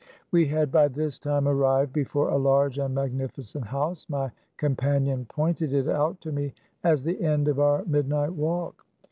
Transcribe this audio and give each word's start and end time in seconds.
We 0.31 0.47
had 0.47 0.71
by 0.71 0.87
this 0.87 1.19
time 1.19 1.47
arrived 1.47 1.93
before 1.93 2.29
a 2.29 2.35
large 2.35 2.79
and 2.79 2.95
magnificent 2.95 3.65
house. 3.65 4.07
My 4.09 4.31
companion 4.57 5.25
pointed 5.25 5.73
it 5.73 5.87
out 5.87 6.19
to 6.21 6.31
me 6.31 6.55
as 6.83 7.03
the 7.03 7.21
end 7.21 7.47
of 7.47 7.59
our 7.59 7.85
midnight 7.85 8.33
walk. 8.33 8.83